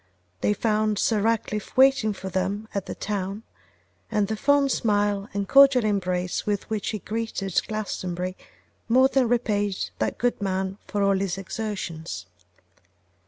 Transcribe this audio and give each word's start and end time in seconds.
They 0.41 0.55
found 0.55 0.97
Sir 0.97 1.21
Ratcliffe 1.21 1.77
waiting 1.77 2.11
for 2.11 2.27
them 2.29 2.67
at 2.73 2.87
the 2.87 2.95
town, 2.95 3.43
and 4.09 4.27
the 4.29 4.35
fond 4.35 4.71
smile 4.71 5.29
and 5.31 5.47
cordial 5.47 5.85
embrace 5.85 6.43
with 6.43 6.67
which 6.71 6.89
he 6.89 6.97
greeted 6.97 7.61
Glastonbury 7.67 8.35
more 8.89 9.09
than 9.09 9.29
repaid 9.29 9.91
that 9.99 10.17
good 10.17 10.41
man 10.41 10.79
for 10.87 11.03
all 11.03 11.19
his 11.19 11.37
exertions. 11.37 12.25